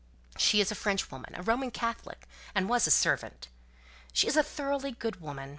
[0.35, 3.49] She is a Frenchwoman, a Roman Catholic, and was a servant.
[4.11, 5.49] She is a thoroughly good woman.